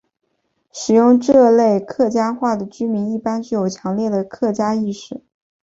[0.73, 5.21] 使用这类客家话的居民一般具有强烈的客家意识。